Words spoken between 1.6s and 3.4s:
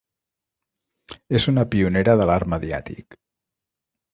pionera de l'art mediàtic.